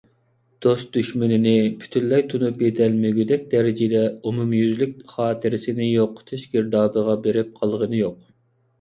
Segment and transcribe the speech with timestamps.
[0.65, 1.53] دوست- دۈشمىنىنى
[1.83, 8.23] پۈتۈنلەي تونۇپ يېتەلمىگۈدەك دەرىجىدە ئومۇميۈزلۈك خاتىرىسىنى يوقىتىش گىردابىغا بېرىپ قالغىنى يوق.